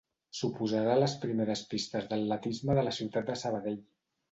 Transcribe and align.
Suposarà 0.35 0.95
les 1.01 1.13
primeres 1.25 1.63
pistes 1.75 2.09
d'atletisme 2.15 2.81
de 2.81 2.89
la 2.91 2.97
ciutat 3.03 3.31
de 3.31 3.39
Sabadell. 3.45 3.81